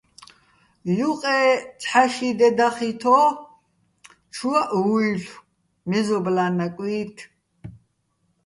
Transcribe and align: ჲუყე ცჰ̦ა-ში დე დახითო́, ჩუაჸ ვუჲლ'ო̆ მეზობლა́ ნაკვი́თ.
ჲუყე 0.95 1.37
ცჰ̦ა-ში 1.81 2.29
დე 2.39 2.49
დახითო́, 2.57 3.25
ჩუაჸ 4.35 4.69
ვუჲლ'ო̆ 4.83 5.41
მეზობლა́ 5.89 6.49
ნაკვი́თ. 6.57 7.15